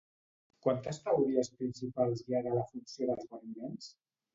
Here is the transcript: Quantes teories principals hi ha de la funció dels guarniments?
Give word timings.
Quantes 0.67 1.01
teories 1.03 1.53
principals 1.61 2.27
hi 2.27 2.35
ha 2.41 2.45
de 2.51 2.59
la 2.59 2.67
funció 2.75 3.15
dels 3.15 3.33
guarniments? 3.33 3.97